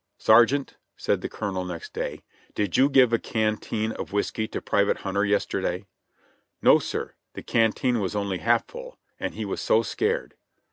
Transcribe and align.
"Sergeant," 0.17 0.77
said 0.97 1.21
the 1.21 1.29
colonel 1.29 1.63
next 1.63 1.93
day, 1.93 2.23
"did 2.55 2.75
you 2.75 2.89
g'we 2.89 3.13
a 3.15 3.19
can 3.19 3.55
teen 3.55 3.91
of 3.91 4.11
whiskey 4.11 4.47
to 4.47 4.59
Private 4.59 4.97
Hunter 5.05 5.23
yesterday?" 5.23 5.85
No, 6.59 6.79
sir— 6.79 7.13
the 7.35 7.43
canteen 7.43 7.99
was 7.99 8.15
only 8.15 8.39
half 8.39 8.65
full, 8.65 8.97
and 9.19 9.35
he 9.35 9.45
was 9.45 9.61
so 9.61 9.83
scared." 9.83 10.33